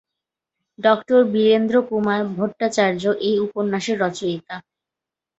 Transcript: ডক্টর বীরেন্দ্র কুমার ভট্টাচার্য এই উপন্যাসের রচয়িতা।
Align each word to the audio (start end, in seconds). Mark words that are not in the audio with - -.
ডক্টর 0.79 1.19
বীরেন্দ্র 1.33 1.75
কুমার 1.89 2.21
ভট্টাচার্য 2.37 3.03
এই 3.21 3.35
উপন্যাসের 3.45 3.97
রচয়িতা। 3.99 4.55